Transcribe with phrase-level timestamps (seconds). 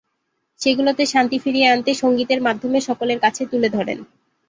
[0.59, 3.99] সেগুলোতে শান্তি ফিরিয়ে আনতে সঙ্গীতের মাধ্যমে সকলের কাছে তুলে ধরেন।